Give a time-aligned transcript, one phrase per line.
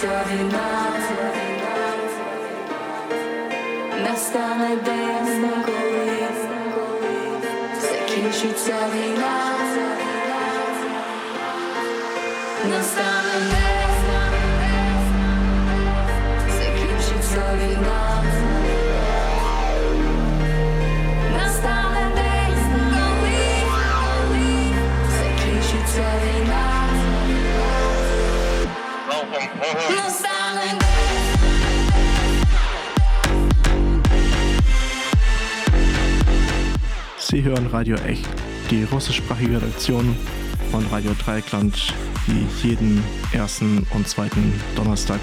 [0.00, 0.92] Закінчиться війна,
[4.02, 6.28] настане день, коли
[7.80, 9.58] закінчиться війна,
[12.64, 13.96] настане день,
[16.48, 18.19] закінчиться війна.
[37.17, 38.27] Sie hören Radio Echt,
[38.69, 40.17] die russischsprachige Redaktion
[40.69, 41.93] von Radio Dreieckland,
[42.27, 45.21] die jeden ersten und zweiten Donnerstag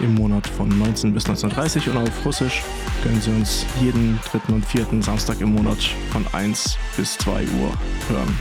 [0.00, 2.62] im Monat von 19 bis 19.30 und auf Russisch
[3.04, 5.78] können Sie uns jeden dritten und vierten Samstag im Monat
[6.10, 7.72] von 1 bis 2 Uhr
[8.08, 8.36] hören.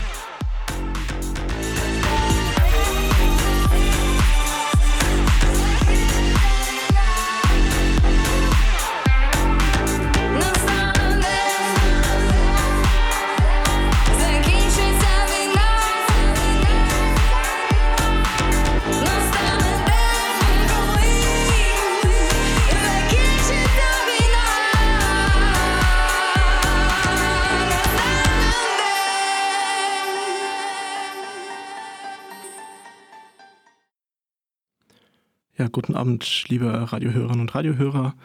[35.64, 38.16] Ja, guten Abend, liebe Radiohörerinnen und Radiohörer.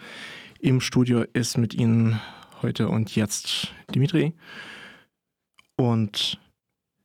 [0.59, 2.19] Im Studio ist mit Ihnen
[2.63, 4.35] heute und jetzt Dimitri.
[5.77, 6.41] Und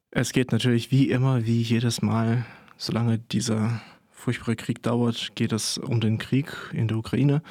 [0.10, 5.78] es geht natürlich wie immer, wie jedes Mal, solange dieser furchtbare Krieg dauert, geht es
[5.78, 7.44] um den Krieg in der Ukraine,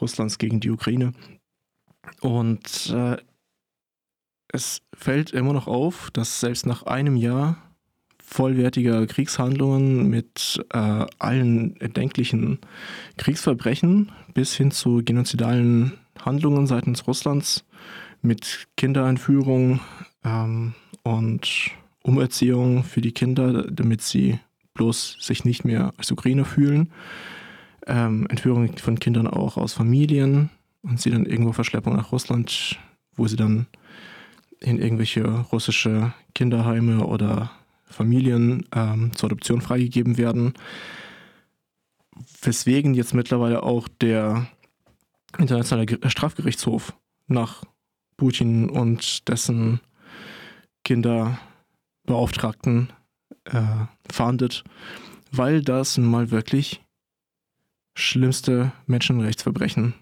[0.00, 1.12] Russlands gegen die Ukraine.
[2.22, 3.18] Und äh,
[4.48, 7.69] es fällt immer noch auf, dass selbst nach einem Jahr
[8.30, 12.60] vollwertiger Kriegshandlungen mit äh, allen erdenklichen
[13.16, 15.94] Kriegsverbrechen bis hin zu genozidalen
[16.24, 17.64] Handlungen seitens Russlands
[18.22, 19.80] mit Kinderentführung
[20.24, 21.72] ähm, und
[22.04, 24.38] Umerziehung für die Kinder, damit sie
[24.74, 26.92] bloß sich nicht mehr als Ukrainer fühlen.
[27.86, 30.50] Ähm, Entführung von Kindern auch aus Familien
[30.82, 32.78] und sie dann irgendwo Verschleppung nach Russland,
[33.16, 33.66] wo sie dann
[34.60, 37.50] in irgendwelche russische Kinderheime oder
[37.90, 40.54] Familien ähm, zur Adoption freigegeben werden.
[42.42, 44.46] Weswegen jetzt mittlerweile auch der
[45.38, 46.94] Internationale Ge- Strafgerichtshof
[47.26, 47.64] nach
[48.16, 49.80] Putin und dessen
[50.84, 52.92] Kinderbeauftragten
[53.44, 53.62] äh,
[54.10, 54.64] fahndet,
[55.32, 56.82] weil das nun mal wirklich
[57.94, 59.94] schlimmste Menschenrechtsverbrechen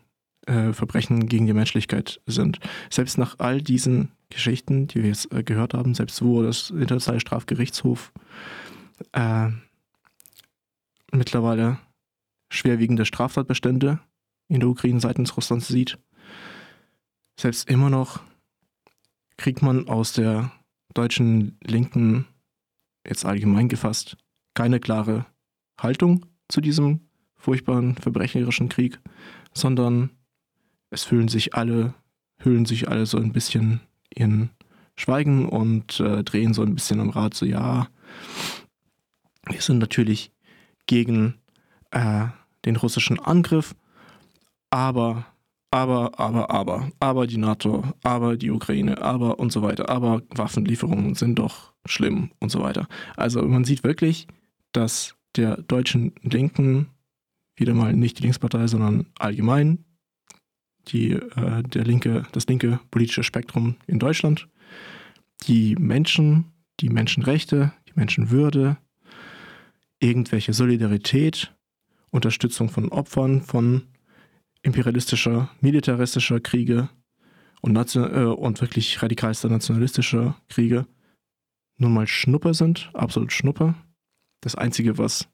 [0.49, 2.59] äh, Verbrechen gegen die Menschlichkeit sind.
[2.91, 7.21] Selbst nach all diesen Geschichten, die wir jetzt äh, gehört haben, selbst wo das Internationale
[7.21, 8.13] Strafgerichtshof
[9.13, 9.49] äh,
[11.13, 11.79] mittlerweile
[12.51, 14.01] schwerwiegende Straftatbestände
[14.49, 15.99] in der Ukraine seitens Russlands sieht,
[17.39, 18.21] selbst immer noch
[19.37, 20.51] kriegt man aus der
[20.95, 22.27] deutschen Linken,
[23.07, 24.17] jetzt allgemein gefasst,
[24.55, 25.27] keine klare
[25.81, 28.99] Haltung zu diesem furchtbaren verbrecherischen Krieg,
[29.55, 30.11] sondern
[30.91, 31.95] es fühlen sich alle,
[32.39, 34.51] hüllen sich alle so ein bisschen in
[34.97, 37.89] Schweigen und äh, drehen so ein bisschen am Rad, so ja,
[39.47, 40.33] wir sind natürlich
[40.87, 41.35] gegen
[41.91, 42.27] äh,
[42.65, 43.75] den russischen Angriff,
[44.71, 45.27] aber,
[45.71, 51.15] aber, aber, aber, aber die NATO, aber die Ukraine, aber und so weiter, aber Waffenlieferungen
[51.15, 52.89] sind doch schlimm und so weiter.
[53.17, 54.27] Also man sieht wirklich,
[54.73, 56.89] dass der deutschen Linken,
[57.57, 59.85] wieder mal nicht die Linkspartei, sondern allgemein
[60.89, 64.49] die, äh, der linke, das linke politische Spektrum in Deutschland,
[65.47, 68.79] die Menschen, die Menschenrechte, die Menschenwürde,
[70.01, 71.55] irgendwelche Solidarität,
[72.11, 73.83] Unterstützung von Opfern von
[74.63, 76.89] imperialistischer, militaristischer Kriege
[77.61, 80.87] und, äh, und wirklich radikalster nationalistischer Kriege
[81.77, 83.75] nun mal Schnuppe sind, absolut Schnuppe.
[84.41, 85.29] Das Einzige, was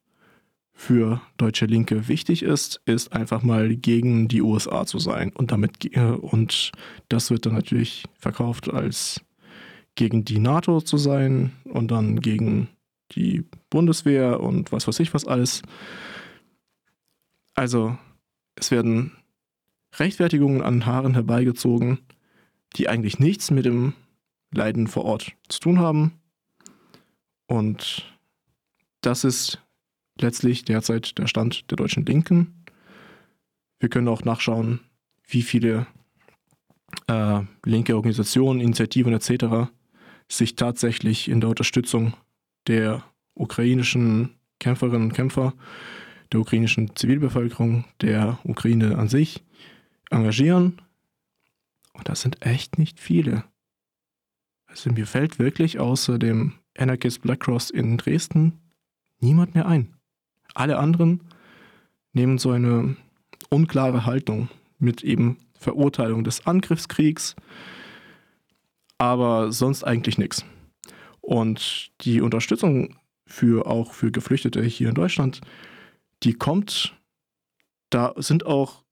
[0.75, 5.31] für deutsche Linke wichtig ist, ist einfach mal gegen die USA zu sein.
[5.31, 6.73] Und damit äh, und
[7.09, 9.21] das wird dann natürlich verkauft als
[9.95, 12.69] gegen die NATO zu sein und dann gegen
[13.13, 15.63] die Bundeswehr und was weiß ich was alles.
[17.55, 17.97] Also
[18.57, 19.13] es werden
[19.97, 22.01] Rechtfertigungen an Haaren herbeigezogen,
[22.75, 23.95] die eigentlich nichts mit dem
[24.53, 26.21] Leiden vor Ort zu tun haben.
[27.47, 28.13] Und
[29.01, 29.64] das ist
[30.21, 32.65] letztlich derzeit der Stand der deutschen Linken.
[33.81, 34.81] Wir können auch nachschauen,
[35.27, 35.87] wie viele
[37.09, 39.71] äh, linke Organisationen, Initiativen etc.
[40.29, 42.15] sich tatsächlich in der Unterstützung
[42.67, 44.31] der ukrainischen
[44.61, 45.55] Kämpferinnen und Kämpfer
[46.33, 49.45] der ukrainischen Zivilbevölkerung, der Ukraine an sich
[50.11, 50.81] engagieren.
[51.93, 53.45] Und das sind echt nicht viele.
[54.67, 58.59] Also mir fällt wirklich außer dem Anarchist Black Cross in Dresden
[59.21, 59.95] niemand mehr ein.
[60.55, 61.21] Alle anderen
[62.13, 62.97] nehmen so eine
[63.51, 64.49] unklare Haltung
[64.79, 67.37] mit eben Verurteilung des Angriffskriegs,
[68.99, 70.45] aber sonst eigentlich nichts.
[71.21, 72.97] Und die Unterstützung
[73.27, 75.41] für auch für Geflüchtete hier in Deutschland,
[76.23, 76.95] die kommt,
[77.91, 78.85] da sind auch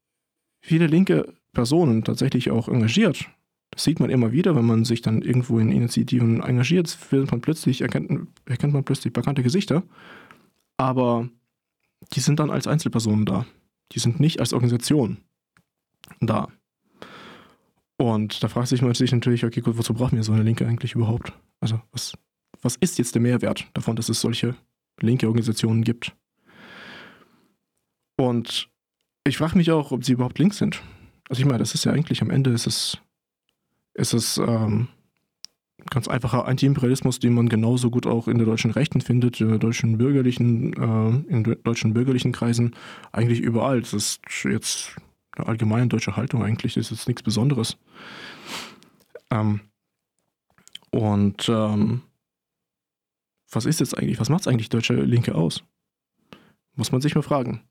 [0.60, 3.28] viele linke Personen tatsächlich auch engagiert.
[3.70, 6.96] Das sieht man immer wieder, wenn man sich dann irgendwo in Initiativen engagiert,
[7.30, 9.82] man plötzlich, erkennt, erkennt man plötzlich bekannte Gesichter.
[10.76, 11.28] Aber
[12.12, 13.46] die sind dann als Einzelpersonen da.
[13.92, 15.18] Die sind nicht als Organisation
[16.20, 16.48] da.
[17.96, 20.66] Und da fragt sich man sich natürlich, okay, gut, wozu brauchen wir so eine Linke
[20.66, 21.32] eigentlich überhaupt?
[21.60, 22.14] Also, was,
[22.60, 24.56] was ist jetzt der Mehrwert davon, dass es solche
[25.00, 26.14] linke Organisationen gibt?
[28.16, 28.68] Und
[29.24, 30.82] ich frage mich auch, ob sie überhaupt links sind.
[31.28, 32.98] Also ich meine, das ist ja eigentlich am Ende ist es,
[33.94, 34.88] ist es ähm,
[35.90, 39.58] ganz einfacher Antiimperialismus, den man genauso gut auch in der deutschen Rechten findet, in der
[39.58, 42.74] deutschen bürgerlichen, äh, in deutschen bürgerlichen Kreisen,
[43.10, 43.80] eigentlich überall.
[43.80, 44.96] Das ist jetzt
[45.32, 47.76] eine allgemeine deutsche Haltung eigentlich, das ist jetzt nichts Besonderes.
[49.30, 49.60] Ähm,
[50.90, 52.02] und ähm,
[53.50, 55.64] was ist jetzt eigentlich, was macht eigentlich deutsche Linke aus?
[56.74, 57.62] Muss man sich mal fragen.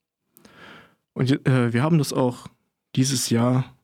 [1.14, 2.48] Und äh, wir haben das auch
[2.96, 3.76] dieses Jahr,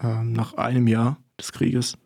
[0.00, 1.96] äh, nach einem Jahr des Krieges,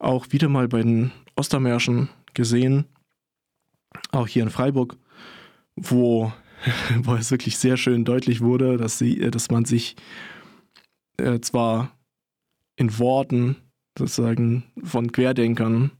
[0.00, 2.86] auch wieder mal bei den Ostermärschen gesehen,
[4.10, 4.96] auch hier in Freiburg,
[5.76, 6.32] wo,
[7.02, 9.94] wo es wirklich sehr schön deutlich wurde, dass, sie, äh, dass man sich
[11.16, 11.96] äh, zwar
[12.76, 13.56] in Worten
[13.96, 15.92] sozusagen von Querdenkern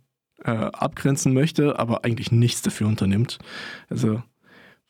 [0.44, 3.38] äh, abgrenzen möchte, aber eigentlich nichts dafür unternimmt.
[3.88, 4.22] Also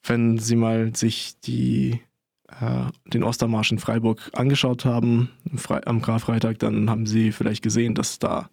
[0.03, 2.01] wenn Sie mal sich die,
[2.49, 7.95] äh, den Ostermarsch in Freiburg angeschaut haben am, Fre Karfreitag, dann haben Sie vielleicht gesehen,
[7.95, 8.51] dass da,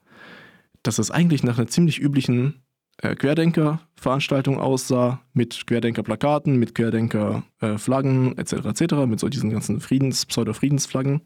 [0.84, 2.64] dass es eigentlich nach einer ziemlich üblichen
[3.02, 8.54] äh, Querdenker-Veranstaltung aussah, mit Querdenker-Plakaten, mit Querdenker-Flaggen etc.
[8.54, 11.22] etc., mit so diesen ganzen Friedens-, Pseudo-Friedensflaggen.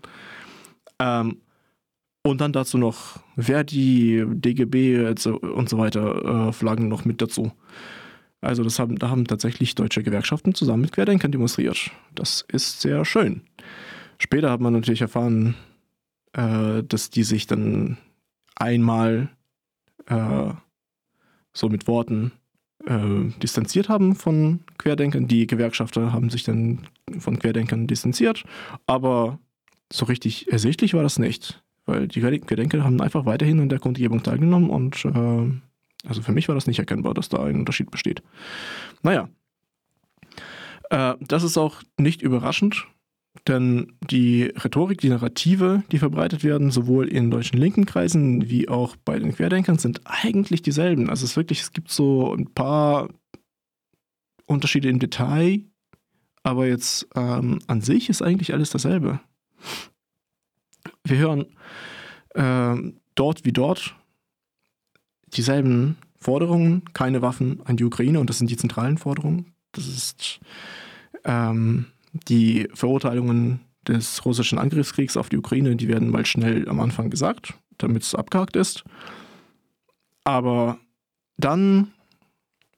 [0.99, 1.37] Ähm,
[2.23, 7.51] und dann dazu noch Verdi, DGB und so weiter äh, Flaggen noch mit dazu.
[8.41, 11.91] Also das haben, da haben tatsächlich deutsche Gewerkschaften zusammen mit Querdenkern demonstriert.
[12.13, 13.41] Das ist sehr schön.
[14.17, 15.55] Später hat man natürlich erfahren,
[16.33, 17.97] äh, dass die sich dann
[18.55, 19.29] einmal
[20.07, 20.53] äh,
[21.53, 22.31] so mit Worten
[22.85, 25.27] äh, distanziert haben von Querdenkern.
[25.27, 26.87] Die Gewerkschafter haben sich dann
[27.19, 28.43] von Querdenkern distanziert,
[28.87, 29.39] aber
[29.91, 34.23] so richtig ersichtlich war das nicht, weil die Querdenker haben einfach weiterhin an der Kundgebung
[34.23, 38.23] teilgenommen und äh, also für mich war das nicht erkennbar, dass da ein Unterschied besteht.
[39.03, 39.29] Naja,
[40.89, 42.87] äh, das ist auch nicht überraschend,
[43.47, 48.95] denn die Rhetorik, die Narrative, die verbreitet werden, sowohl in deutschen linken Kreisen wie auch
[48.97, 51.09] bei den Querdenkern, sind eigentlich dieselben.
[51.09, 53.09] Also es wirklich, es gibt so ein paar
[54.45, 55.61] Unterschiede im Detail,
[56.43, 59.21] aber jetzt ähm, an sich ist eigentlich alles dasselbe.
[61.03, 61.45] Wir hören
[62.35, 63.95] äh, dort wie dort
[65.27, 69.53] dieselben Forderungen, keine Waffen an die Ukraine und das sind die zentralen Forderungen.
[69.71, 70.39] Das ist
[71.23, 77.09] ähm, die Verurteilungen des russischen Angriffskriegs auf die Ukraine, die werden mal schnell am Anfang
[77.09, 78.83] gesagt, damit es abgehakt ist.
[80.23, 80.77] Aber
[81.37, 81.91] dann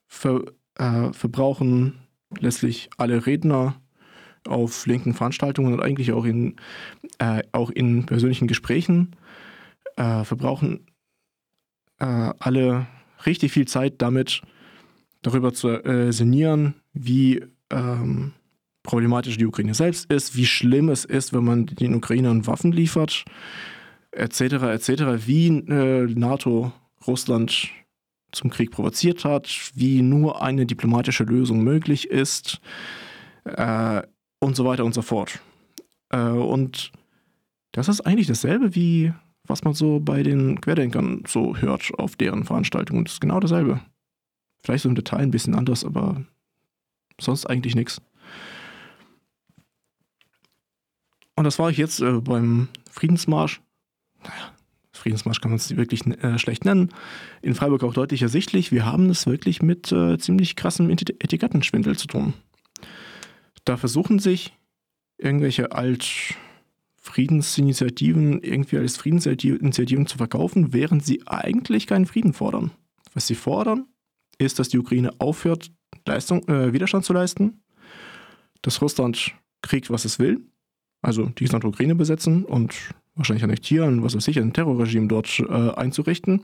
[0.07, 0.43] ver,
[0.75, 1.99] äh, verbrauchen
[2.39, 3.75] letztlich alle Redner
[4.47, 6.55] auf linken Veranstaltungen und eigentlich auch in,
[7.19, 9.15] äh, auch in persönlichen Gesprächen
[9.95, 10.87] äh, verbrauchen
[11.99, 12.87] äh, alle
[13.25, 14.41] richtig viel Zeit damit,
[15.21, 18.33] darüber zu äh, sinnieren, wie ähm,
[18.83, 23.25] problematisch die Ukraine selbst ist, wie schlimm es ist, wenn man den Ukrainern Waffen liefert,
[24.11, 24.89] etc., etc.,
[25.25, 26.71] wie äh, NATO
[27.07, 27.69] Russland
[28.31, 32.59] zum Krieg provoziert hat, wie nur eine diplomatische Lösung möglich ist
[33.45, 34.01] äh,
[34.39, 35.39] und so weiter und so fort.
[36.09, 36.91] Äh, und
[37.71, 39.13] das ist eigentlich dasselbe wie
[39.45, 43.03] was man so bei den Querdenkern so hört auf deren Veranstaltungen.
[43.03, 43.81] Das ist genau dasselbe.
[44.63, 46.23] Vielleicht so im Detail ein bisschen anders, aber
[47.19, 48.01] sonst eigentlich nichts.
[51.43, 53.59] Und das war ich jetzt äh, beim Friedensmarsch.
[54.21, 54.53] Naja,
[54.93, 56.87] Friedensmarsch kann man es wirklich äh, schlecht nennen.
[57.41, 58.71] In Freiburg auch deutlich ersichtlich.
[58.71, 62.33] Wir haben es wirklich mit äh, ziemlich krassem Etikettenschwindel zu tun.
[63.65, 64.53] Da versuchen sich
[65.17, 66.07] irgendwelche alt
[66.95, 72.71] Friedensinitiativen irgendwie als Friedensinitiativen zu verkaufen, während sie eigentlich keinen Frieden fordern.
[73.13, 73.87] Was sie fordern,
[74.37, 75.71] ist, dass die Ukraine aufhört,
[76.05, 77.61] Leistung, äh, Widerstand zu leisten,
[78.61, 80.39] dass Russland kriegt, was es will,
[81.03, 82.73] also die gesamte Ukraine besetzen und
[83.15, 86.41] wahrscheinlich annektieren, was weiß ich, ein Terrorregime dort äh, einzurichten.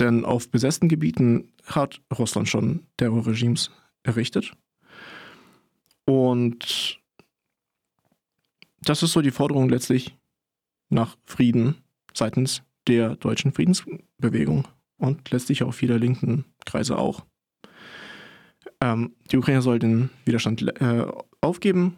[0.00, 3.70] Denn auf besetzten Gebieten hat Russland schon Terrorregimes
[4.02, 4.52] errichtet.
[6.04, 6.98] Und
[8.82, 10.16] das ist so die Forderung letztlich
[10.88, 11.76] nach Frieden
[12.12, 14.66] seitens der deutschen Friedensbewegung
[14.98, 17.24] und letztlich auch vieler linken Kreise auch.
[18.80, 21.06] Ähm, die Ukraine soll den Widerstand äh,
[21.40, 21.96] aufgeben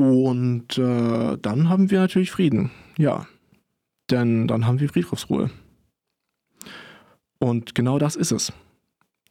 [0.00, 2.70] und äh, dann haben wir natürlich Frieden.
[2.96, 3.26] Ja,
[4.10, 5.50] denn dann haben wir Friedhofsruhe.
[7.38, 8.50] Und genau das ist es.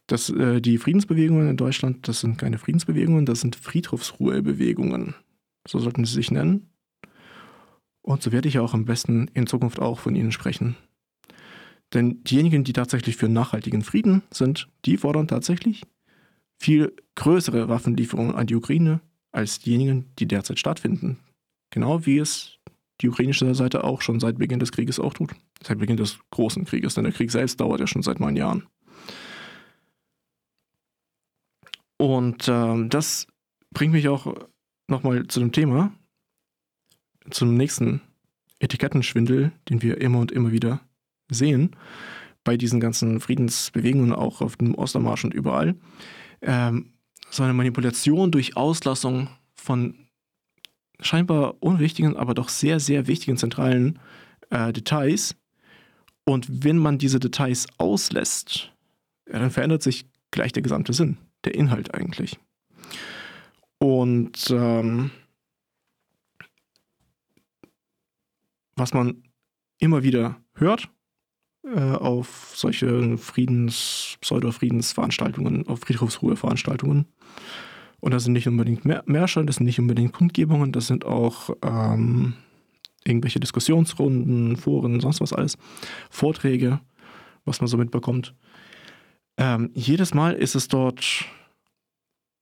[0.05, 5.15] Das, äh, die Friedensbewegungen in Deutschland, das sind keine Friedensbewegungen, das sind Friedhofsruhebewegungen.
[5.67, 6.69] So sollten sie sich nennen.
[8.03, 10.75] Und so werde ich auch am besten in Zukunft auch von ihnen sprechen.
[11.95, 15.81] Denn diejenigen, die tatsächlich für nachhaltigen Frieden sind, die fordern tatsächlich
[16.59, 21.19] viel größere Waffenlieferungen an die Ukraine als diejenigen, die derzeit stattfinden.
[21.71, 22.57] Genau wie es
[23.01, 25.31] die ukrainische Seite auch schon seit Beginn des Krieges auch tut.
[25.63, 28.67] Seit Beginn des großen Krieges, denn der Krieg selbst dauert ja schon seit neun Jahren.
[31.97, 33.27] Und ähm, das
[33.71, 34.47] bringt mich auch
[34.87, 35.93] nochmal zu dem Thema,
[37.29, 38.01] zum nächsten
[38.59, 40.81] Etikettenschwindel, den wir immer und immer wieder
[41.29, 41.75] sehen,
[42.43, 45.75] bei diesen ganzen Friedensbewegungen, auch auf dem Ostermarsch und überall.
[46.41, 46.93] Ähm,
[47.29, 49.95] so eine Manipulation durch Auslassung von
[50.99, 53.99] scheinbar unwichtigen, aber doch sehr, sehr wichtigen zentralen
[54.49, 55.35] äh, Details.
[56.25, 58.71] Und wenn man diese Details auslässt,
[59.27, 62.37] ja, dann verändert sich gleich der gesamte Sinn, der Inhalt eigentlich.
[63.77, 65.11] Und ähm,
[68.75, 69.23] was man
[69.79, 70.89] immer wieder hört
[71.63, 77.05] äh, auf solche Friedens-, Pseudo-Friedensveranstaltungen, auf Friedhofsruheveranstaltungen,
[78.01, 82.33] und das sind nicht unbedingt Märsche, das sind nicht unbedingt Kundgebungen, das sind auch ähm,
[83.03, 85.57] irgendwelche Diskussionsrunden, Foren, sonst was alles,
[86.09, 86.79] Vorträge,
[87.45, 88.35] was man so mitbekommt.
[89.37, 91.25] Ähm, jedes Mal ist es dort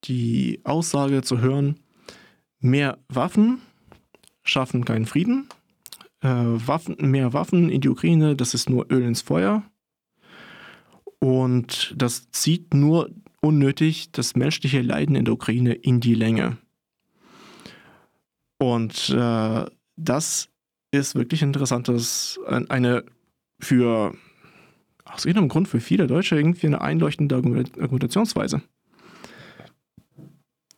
[0.03, 1.79] die Aussage zu hören,
[2.59, 3.62] mehr Waffen
[4.43, 5.47] schaffen keinen Frieden,
[6.27, 9.63] äh, Waffen, mehr Waffen in die Ukraine, das ist nur Öl ins Feuer.
[11.19, 13.10] Und das zieht nur
[13.41, 16.57] unnötig das menschliche Leiden in der Ukraine in die Länge.
[18.60, 19.65] Und äh,
[19.96, 20.50] das
[20.91, 23.05] ist wirklich interessantes, eine
[23.60, 24.13] für
[25.05, 28.62] aus irgendeinem Grund für viele Deutsche irgendwie eine einleuchtende Argumentationsweise.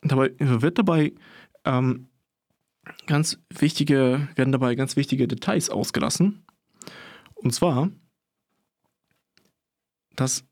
[0.02, 1.14] Dabei wird dabei
[1.66, 2.09] ähm,
[3.08, 6.46] ganz wichtige, werden dabei ganz wichtige Details ausgelassen.
[7.36, 7.90] Und zwar,
[10.16, 10.46] dass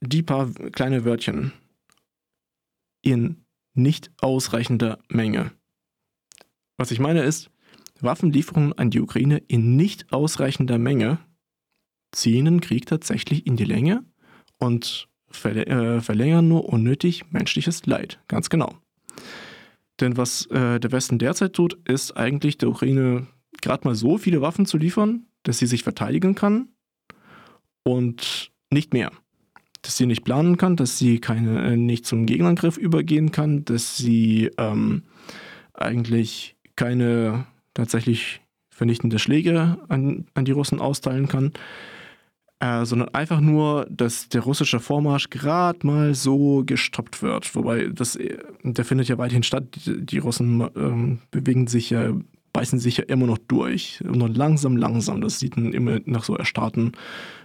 [0.00, 1.52] die paar kleine Wörtchen
[3.02, 3.44] in
[3.74, 5.52] nicht ausreichender Menge.
[6.76, 7.50] Was ich meine ist,
[8.00, 11.18] Waffenlieferungen an die Ukraine in nicht ausreichender Menge
[12.12, 14.04] ziehen den Krieg tatsächlich in die Länge
[14.58, 15.08] und
[15.44, 18.20] äh, verlängern nur unnötig menschliches Leid.
[18.28, 18.76] Ganz genau.
[20.00, 23.26] Denn was äh, der Westen derzeit tut, ist eigentlich der Ukraine
[23.60, 26.68] gerade mal so viele Waffen zu liefern, dass sie sich verteidigen kann
[27.82, 29.10] und nicht mehr.
[29.82, 33.96] Dass sie nicht planen kann, dass sie keine, äh, nicht zum Gegenangriff übergehen kann, dass
[33.96, 35.04] sie ähm,
[35.72, 38.40] eigentlich keine tatsächlich
[38.70, 41.52] vernichtende Schläge an, an die Russen austeilen kann,
[42.60, 47.54] äh, sondern einfach nur, dass der russische Vormarsch gerade mal so gestoppt wird.
[47.54, 49.64] Wobei, das, äh, der findet ja weiterhin statt.
[49.86, 52.12] Die, die Russen ähm, bewegen sich ja,
[52.52, 54.00] beißen sich ja immer noch durch.
[54.04, 55.20] Nur langsam, langsam.
[55.20, 56.92] Das sieht dann immer nach so erstarrten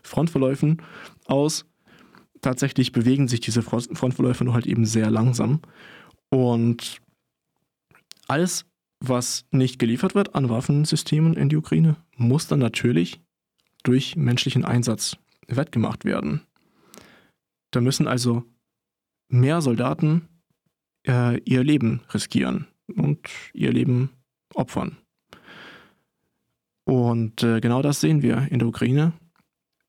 [0.02, 0.82] Frontverläufen
[1.26, 1.66] aus
[2.44, 5.62] tatsächlich bewegen sich diese Frontverläufe nur halt eben sehr langsam.
[6.30, 7.02] Und
[8.28, 8.66] alles,
[9.00, 13.22] was nicht geliefert wird an Waffensystemen in die Ukraine, muss dann natürlich
[13.84, 16.42] durch menschlichen Einsatz wettgemacht werden.
[17.72, 18.44] Da müssen also
[19.30, 20.28] mehr Soldaten
[21.08, 24.12] äh, ihr Leben riskieren und ihr Leben
[24.54, 24.98] opfern.
[26.86, 29.14] Und äh, genau das sehen wir in der Ukraine.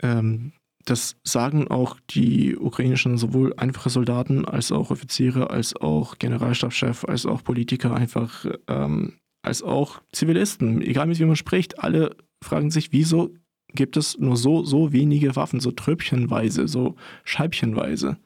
[0.02, 0.52] Ähm,
[0.84, 7.26] das sagen auch die ukrainischen sowohl einfache Soldaten als auch Offiziere, als auch Generalstabschef, als
[7.26, 10.82] auch Politiker einfach, ähm, als auch Zivilisten.
[10.82, 13.34] Egal mit wem man spricht, alle fragen sich, wieso
[13.74, 18.16] gibt es nur so, so wenige Waffen, so tröpfchenweise, so scheibchenweise?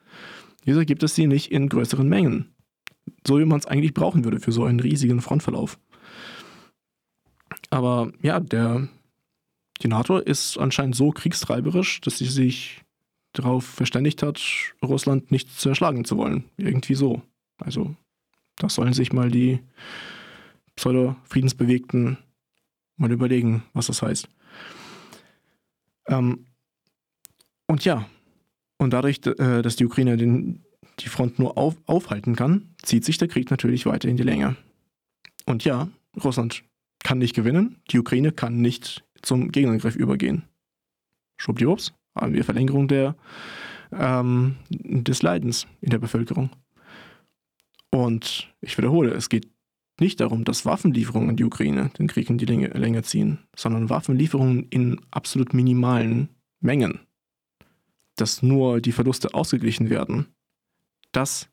[0.65, 2.55] Wieso gibt es sie nicht in größeren Mengen?
[3.27, 5.79] So wie man es eigentlich brauchen würde für so einen riesigen Frontverlauf.
[7.71, 8.89] Aber ja, der
[9.83, 12.83] die NATO ist anscheinend so kriegstreiberisch, dass sie sich
[13.33, 14.41] darauf verständigt hat,
[14.83, 16.45] Russland nicht zerschlagen zu wollen.
[16.57, 17.23] Irgendwie so.
[17.59, 17.95] Also
[18.57, 19.61] Das sollen sich mal die
[20.77, 22.19] Pseudo-Friedensbewegten
[22.97, 24.29] mal überlegen, was das heißt.
[26.09, 26.47] Ähm,
[27.67, 28.09] und ja,
[28.79, 30.65] und dadurch, äh, dass die Ukraine den,
[31.01, 34.57] die Front nur auf, aufhalten kann, zieht sich der Krieg natürlich weiter in die Länge.
[35.47, 35.89] Und ja,
[36.23, 36.65] Russland
[37.05, 40.45] kann nicht gewinnen, die Ukraine kann nicht zum Gegenangriff übergehen.
[41.41, 43.17] Schwuppdiwupps, haben wir Verlängerung der,
[43.93, 46.51] ähm, des Leidens in der Bevölkerung.
[47.91, 49.49] Und ich wiederhole, es geht
[50.01, 53.91] nicht darum, dass Waffenlieferungen an die Ukraine den Krieg in die Länge, Länge ziehen, sondern
[53.91, 56.29] Waffenlieferungen in absolut minimalen
[56.61, 57.01] Mengen.
[58.17, 60.27] Dass nur die Verluste ausgeglichen werden,
[61.13, 61.49] das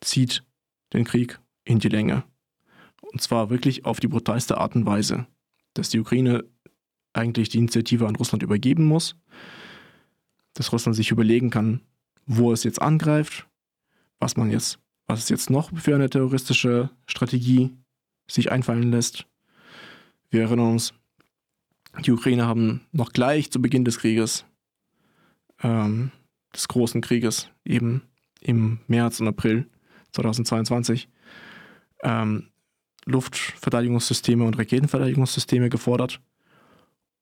[0.00, 0.44] zieht
[0.92, 2.24] den Krieg in die Länge.
[3.00, 5.26] Und zwar wirklich auf die brutalste Art und Weise.
[5.74, 6.44] Dass die Ukraine
[7.12, 9.16] eigentlich die Initiative an Russland übergeben muss,
[10.54, 11.80] dass Russland sich überlegen kann,
[12.26, 13.48] wo es jetzt angreift,
[14.18, 17.70] was man jetzt, was es jetzt noch für eine terroristische Strategie
[18.30, 19.26] sich einfallen lässt.
[20.30, 20.94] Wir erinnern uns,
[22.04, 24.44] die Ukrainer haben noch gleich zu Beginn des Krieges,
[25.62, 26.12] ähm,
[26.54, 28.02] des großen Krieges, eben
[28.40, 29.68] im März und April
[30.12, 31.08] 2022,
[32.02, 32.48] ähm,
[33.06, 36.20] Luftverteidigungssysteme und Raketenverteidigungssysteme gefordert.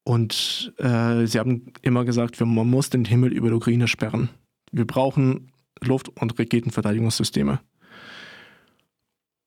[0.05, 4.31] Und äh, sie haben immer gesagt, man muss den Himmel über der Ukraine sperren.
[4.73, 7.61] Wir brauchen Luft- und Raketenverteidigungssysteme.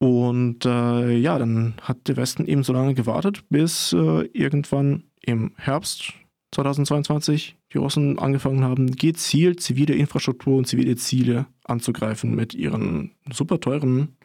[0.02, 5.52] Und äh, ja, dann hat der Westen eben so lange gewartet, bis äh, irgendwann im
[5.58, 6.14] Herbst
[6.56, 13.60] 2022 die Russen angefangen haben, gezielt zivile Infrastruktur und zivile Ziele anzugreifen mit ihren super
[13.60, 14.18] teuren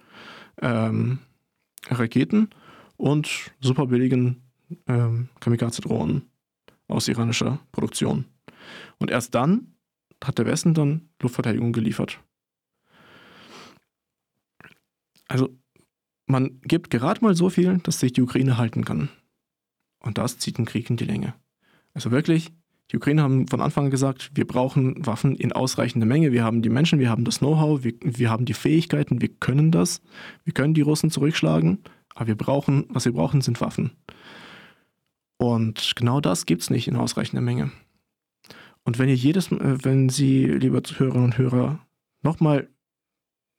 [0.62, 1.18] ähm,
[1.88, 2.48] Raketen
[2.96, 4.44] und super billigen
[4.86, 6.22] ähm, Kamikaze-Drohnen
[6.88, 8.24] aus iranischer Produktion.
[8.96, 9.74] Und erst dann
[10.24, 12.18] hat der Westen dann Luftverteidigung geliefert.
[15.28, 15.50] Also
[16.26, 19.08] man gibt gerade mal so viel, dass sich die Ukraine halten kann.
[20.00, 21.34] Und das zieht den Krieg in die Länge.
[21.94, 22.52] Also wirklich,
[22.92, 26.32] die Ukrainer haben von Anfang an gesagt, wir brauchen Waffen in ausreichender Menge.
[26.32, 29.72] Wir haben die Menschen, wir haben das Know-how, wir, wir haben die Fähigkeiten, wir können
[29.72, 30.02] das.
[30.44, 31.78] Wir können die Russen zurückschlagen,
[32.14, 33.92] aber wir brauchen, was wir brauchen, sind Waffen.
[35.38, 37.72] Und genau das gibt es nicht in ausreichender Menge.
[38.84, 41.80] Und wenn ihr jedes, äh, wenn Sie, liebe Hörerinnen und Hörer,
[42.22, 42.68] nochmal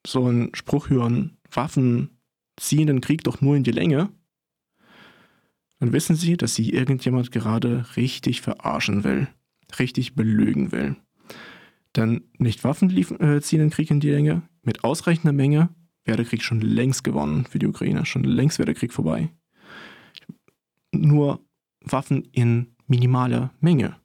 [0.05, 2.16] so einen Spruch hören, Waffen
[2.57, 4.09] ziehen den Krieg doch nur in die Länge,
[5.79, 9.27] dann wissen Sie, dass Sie irgendjemand gerade richtig verarschen will,
[9.79, 10.95] richtig belügen will.
[11.95, 15.69] Denn nicht Waffen äh, ziehen den Krieg in die Länge, mit ausreichender Menge
[16.03, 19.31] wäre der Krieg schon längst gewonnen für die Ukraine, schon längst wäre der Krieg vorbei.
[20.91, 21.45] Nur
[21.81, 23.99] Waffen in minimaler Menge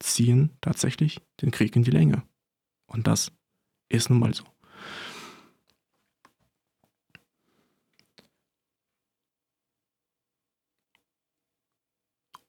[0.00, 2.22] ziehen tatsächlich den Krieg in die Länge.
[2.86, 3.32] Und das
[3.88, 4.44] ist nun mal so.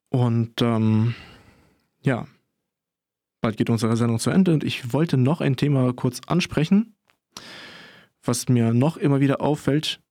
[0.09, 1.15] Und ähm,
[2.01, 2.27] ja,
[3.41, 6.95] bald geht unsere Sendung zu Ende und ich wollte noch ein Thema kurz ansprechen.
[8.23, 10.01] Was mir noch immer wieder auffällt,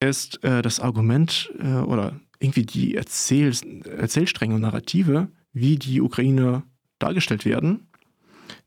[0.00, 3.52] ist äh, das Argument äh, oder irgendwie die Erzähl
[3.84, 6.62] Erzählstränge und Narrative, wie die Ukraine
[6.98, 7.88] dargestellt werden.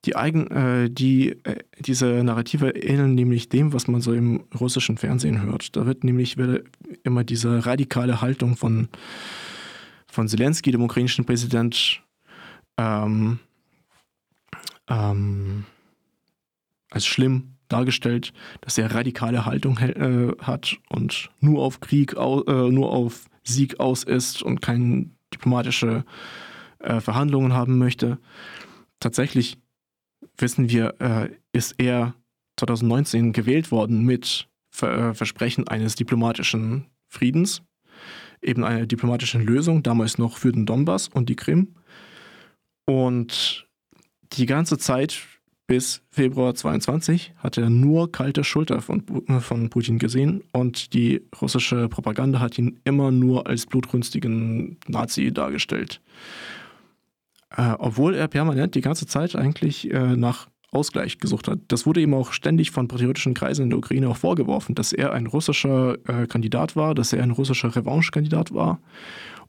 [0.05, 4.97] Die, eigen, äh, die äh, diese Narrative ähneln nämlich dem, was man so im russischen
[4.97, 5.75] Fernsehen hört.
[5.75, 6.37] Da wird nämlich
[7.03, 8.89] immer diese radikale Haltung von,
[10.11, 12.03] von Zelensky, dem ukrainischen Präsident,
[12.77, 13.39] ähm,
[14.89, 15.65] ähm,
[16.89, 22.91] als schlimm dargestellt, dass er radikale Haltung äh, hat und nur auf Krieg, äh, nur
[22.91, 26.03] auf Sieg aus ist und keine diplomatische
[26.79, 28.19] äh, Verhandlungen haben möchte.
[28.99, 29.57] Tatsächlich
[30.37, 32.13] wissen wir, äh, ist er
[32.57, 34.49] 2019 gewählt worden mit
[34.81, 37.61] äh, Versprechen eines diplomatischen Friedens,
[38.41, 41.75] eben einer diplomatischen Lösung, damals noch für den Donbass und die Krim.
[42.85, 43.67] Und
[44.33, 45.21] die ganze Zeit
[45.67, 49.05] bis Februar 22 hat er nur kalte Schulter von,
[49.39, 56.01] von Putin gesehen und die russische Propaganda hat ihn immer nur als blutrünstigen Nazi dargestellt.
[57.55, 61.59] Äh, obwohl er permanent die ganze Zeit eigentlich äh, nach Ausgleich gesucht hat.
[61.67, 65.11] Das wurde ihm auch ständig von patriotischen Kreisen in der Ukraine auch vorgeworfen, dass er
[65.11, 68.81] ein russischer äh, Kandidat war, dass er ein russischer Revanche-Kandidat war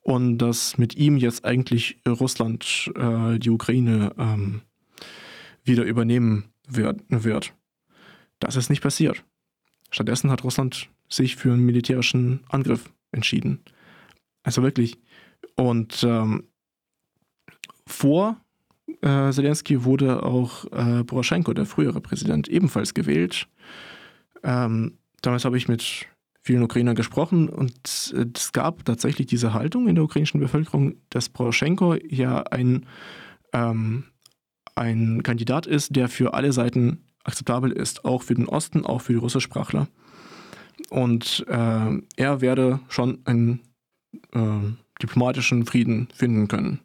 [0.00, 4.62] und dass mit ihm jetzt eigentlich Russland äh, die Ukraine ähm,
[5.62, 7.54] wieder übernehmen wird, wird.
[8.40, 9.24] Das ist nicht passiert.
[9.90, 13.60] Stattdessen hat Russland sich für einen militärischen Angriff entschieden.
[14.42, 14.98] Also wirklich.
[15.54, 16.48] Und ähm,
[17.86, 18.41] vor
[19.00, 23.48] äh, Zelensky wurde auch äh, Poroschenko, der frühere Präsident, ebenfalls gewählt.
[24.42, 26.06] Ähm, damals habe ich mit
[26.42, 31.28] vielen Ukrainern gesprochen und äh, es gab tatsächlich diese Haltung in der ukrainischen Bevölkerung, dass
[31.28, 32.86] Poroschenko ja ein,
[33.52, 34.04] ähm,
[34.74, 39.12] ein Kandidat ist, der für alle Seiten akzeptabel ist, auch für den Osten, auch für
[39.12, 39.86] die Russischsprachler.
[40.90, 43.60] Und äh, er werde schon einen
[44.32, 46.80] äh, diplomatischen Frieden finden können.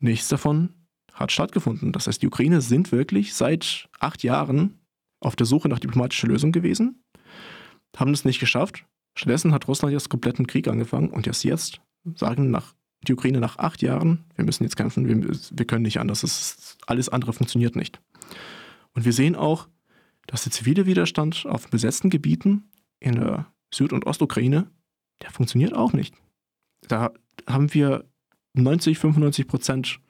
[0.00, 0.70] Nichts davon
[1.12, 1.92] hat stattgefunden.
[1.92, 4.80] Das heißt, die Ukraine sind wirklich seit acht Jahren
[5.20, 7.04] auf der Suche nach diplomatischer Lösung gewesen,
[7.96, 8.84] haben es nicht geschafft.
[9.14, 11.80] Stattdessen hat Russland jetzt kompletten Krieg angefangen und erst jetzt
[12.14, 12.74] sagen nach,
[13.06, 16.78] die Ukraine nach acht Jahren, wir müssen jetzt kämpfen, wir, wir können nicht anders, ist,
[16.86, 18.00] alles andere funktioniert nicht.
[18.94, 19.68] Und wir sehen auch,
[20.26, 22.70] dass der zivile Widerstand auf besetzten Gebieten
[23.00, 24.70] in der Süd- und Ostukraine,
[25.22, 26.14] der funktioniert auch nicht.
[26.88, 27.12] Da
[27.46, 28.04] haben wir
[28.54, 30.00] 90, 95 Prozent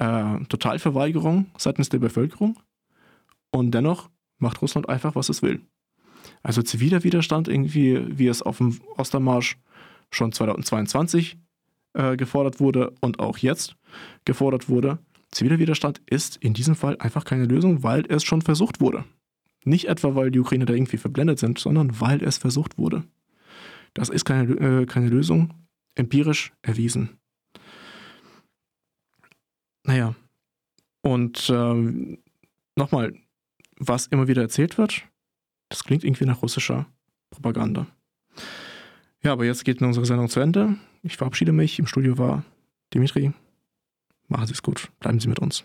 [0.00, 2.58] äh, Totalverweigerung seitens der Bevölkerung
[3.50, 5.60] und dennoch macht Russland einfach, was es will.
[6.42, 9.58] Also ziviler Widerstand, irgendwie, wie es auf dem Ostermarsch
[10.10, 11.38] schon 2022
[11.92, 13.76] äh, gefordert wurde und auch jetzt
[14.24, 14.98] gefordert wurde.
[15.30, 19.04] Ziviler Widerstand ist in diesem Fall einfach keine Lösung, weil es schon versucht wurde.
[19.64, 23.04] Nicht etwa, weil die Ukrainer da irgendwie verblendet sind, sondern weil es versucht wurde.
[23.92, 25.52] Das ist keine, äh, keine Lösung,
[25.94, 27.19] empirisch erwiesen.
[29.84, 30.14] Naja,
[31.02, 32.18] und ähm,
[32.76, 33.14] nochmal,
[33.76, 35.04] was immer wieder erzählt wird,
[35.68, 36.86] das klingt irgendwie nach russischer
[37.30, 37.86] Propaganda.
[39.22, 40.76] Ja, aber jetzt geht unsere Sendung zu Ende.
[41.02, 41.78] Ich verabschiede mich.
[41.78, 42.44] Im Studio war
[42.92, 43.32] Dimitri.
[44.28, 44.90] Machen Sie es gut.
[45.00, 45.64] Bleiben Sie mit uns.